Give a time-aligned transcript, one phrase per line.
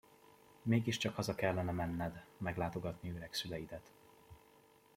[0.61, 3.91] Mégiscsak haza kellene menned, meglátogatni öreg szüleidet!